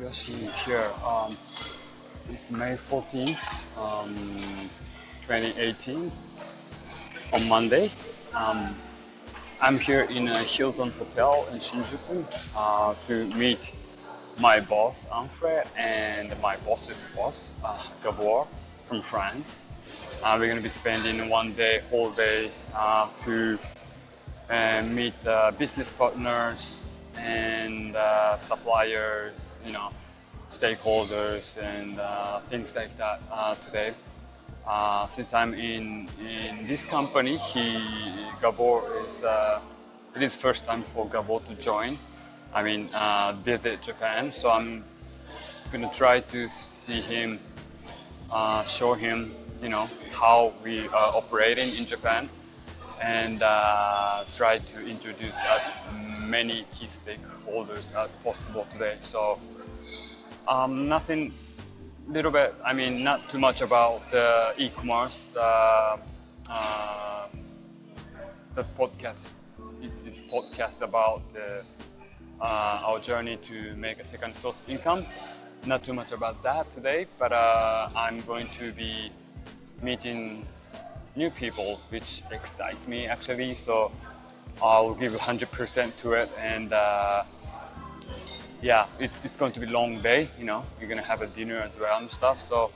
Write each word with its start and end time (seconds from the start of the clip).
Yoshi 0.00 0.48
here. 0.64 0.90
Um, 1.04 1.36
it's 2.30 2.50
May 2.50 2.78
14th, 2.90 3.44
um, 3.76 4.70
2018, 5.22 6.10
on 7.34 7.46
Monday. 7.46 7.92
Um, 8.32 8.74
I'm 9.60 9.78
here 9.78 10.04
in 10.04 10.28
a 10.28 10.44
Hilton 10.44 10.92
Hotel 10.92 11.46
in 11.52 11.58
Shinjuku 11.58 12.26
uh, 12.56 12.94
to 13.06 13.26
meet 13.34 13.58
my 14.38 14.60
boss, 14.60 15.06
Anfred, 15.12 15.66
and 15.76 16.34
my 16.40 16.56
boss's 16.58 16.96
boss, 17.14 17.52
uh, 17.62 17.82
Gabor 18.02 18.46
from 18.86 19.02
France. 19.02 19.60
Uh, 20.22 20.36
we're 20.38 20.46
going 20.46 20.56
to 20.56 20.62
be 20.62 20.70
spending 20.70 21.28
one 21.28 21.54
day, 21.54 21.82
whole 21.90 22.12
day, 22.12 22.50
uh, 22.74 23.10
to 23.24 23.58
uh, 24.48 24.82
meet 24.82 25.14
uh, 25.26 25.50
business 25.50 25.88
partners 25.98 26.82
and 27.18 27.96
uh, 27.96 28.38
suppliers, 28.38 29.34
you 29.64 29.72
know, 29.72 29.90
stakeholders 30.52 31.56
and 31.62 31.98
uh, 32.00 32.40
things 32.50 32.74
like 32.74 32.96
that 32.98 33.20
uh, 33.30 33.54
today. 33.56 33.94
Uh, 34.66 35.06
since 35.06 35.32
I'm 35.32 35.54
in 35.54 36.08
in 36.20 36.66
this 36.66 36.84
company, 36.84 37.38
he 37.38 37.78
Gabor 38.40 38.82
is 39.06 39.22
uh, 39.22 39.60
it 40.14 40.22
is 40.22 40.34
first 40.36 40.64
time 40.66 40.84
for 40.94 41.08
Gabor 41.08 41.40
to 41.48 41.54
join. 41.54 41.98
I 42.54 42.62
mean, 42.62 42.88
visit 43.44 43.82
Japan. 43.82 44.32
So 44.32 44.50
I'm 44.50 44.84
gonna 45.72 45.90
try 45.92 46.20
to 46.20 46.48
see 46.48 47.00
him, 47.00 47.40
show 48.66 48.94
him, 48.94 49.34
you 49.62 49.68
know, 49.68 49.88
how 50.12 50.52
we 50.62 50.88
are 50.88 51.16
operating 51.16 51.74
in 51.76 51.86
Japan, 51.86 52.28
and 53.00 53.42
uh, 53.42 54.24
try 54.36 54.58
to 54.58 54.86
introduce 54.86 55.32
as 55.48 55.62
many 56.20 56.66
key 56.78 56.88
stakeholders 57.04 57.84
as 57.96 58.10
possible 58.24 58.66
today. 58.72 58.96
So 59.00 59.38
um, 60.46 60.88
nothing, 60.88 61.32
little 62.08 62.30
bit. 62.30 62.54
I 62.64 62.72
mean, 62.72 63.04
not 63.04 63.28
too 63.30 63.38
much 63.38 63.60
about 63.60 64.10
the 64.10 64.52
e-commerce. 64.58 65.26
Uh, 65.36 65.98
uh, 66.48 67.28
the 68.54 68.64
podcast, 68.78 69.24
it, 69.80 69.92
it's 70.04 70.18
podcast 70.32 70.80
about 70.80 71.22
the, 71.32 71.62
uh, 72.40 72.80
our 72.86 72.98
journey 72.98 73.36
to 73.36 73.74
make 73.76 74.00
a 74.00 74.04
second 74.04 74.34
source 74.36 74.62
income. 74.66 75.06
Not 75.66 75.84
too 75.84 75.92
much 75.92 76.12
about 76.12 76.42
that 76.42 76.72
today, 76.74 77.06
but 77.18 77.32
uh, 77.32 77.88
I'm 77.94 78.20
going 78.22 78.48
to 78.58 78.72
be 78.72 79.12
meeting 79.82 80.46
new 81.16 81.30
people, 81.30 81.80
which 81.90 82.22
excites 82.30 82.86
me 82.86 83.06
actually. 83.06 83.56
So 83.56 83.90
I'll 84.62 84.94
give 84.94 85.12
100% 85.12 85.96
to 85.98 86.12
it, 86.12 86.30
and 86.38 86.72
uh, 86.72 87.24
yeah, 88.60 88.86
it's, 88.98 89.14
it's 89.24 89.36
going 89.36 89.52
to 89.52 89.60
be 89.60 89.66
long 89.66 90.00
day. 90.02 90.30
You 90.38 90.44
know, 90.44 90.64
you're 90.80 90.88
gonna 90.88 91.02
have 91.02 91.22
a 91.22 91.26
dinner 91.26 91.60
as 91.60 91.72
well 91.78 91.98
and 91.98 92.10
stuff. 92.10 92.42
So 92.42 92.70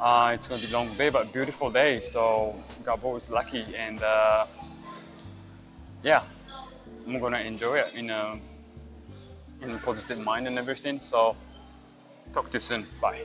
uh, 0.00 0.32
it's 0.34 0.48
going 0.48 0.60
to 0.60 0.66
be 0.66 0.72
long 0.72 0.96
day, 0.96 1.10
but 1.10 1.32
beautiful 1.32 1.70
day. 1.70 2.00
So 2.00 2.54
Gabor 2.84 3.18
is 3.18 3.30
lucky, 3.30 3.64
and 3.76 4.02
uh, 4.02 4.46
yeah, 6.02 6.24
I'm 7.06 7.18
gonna 7.20 7.38
enjoy 7.40 7.78
it 7.78 7.94
in 7.94 8.10
a 8.10 8.38
in 9.60 9.70
a 9.70 9.78
positive 9.78 10.18
mind 10.18 10.48
and 10.48 10.58
everything. 10.58 11.00
So 11.02 11.36
talk 12.32 12.50
to 12.50 12.56
you 12.56 12.60
soon. 12.60 12.86
Bye. 13.00 13.22